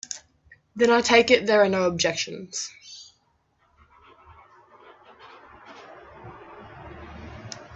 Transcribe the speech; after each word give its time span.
Then 0.75 0.89
I 0.89 1.01
take 1.01 1.29
it 1.29 1.45
there 1.45 1.61
are 1.63 1.69
no 1.69 1.83
objections. 1.83 2.71